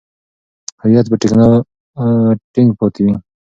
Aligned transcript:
هویت 0.81 1.05
به 1.11 1.15
ټینګ 2.53 2.69
پاتې 2.79 3.01
وي. 3.05 3.15